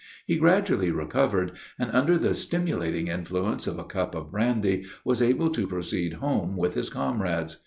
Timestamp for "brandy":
4.31-4.87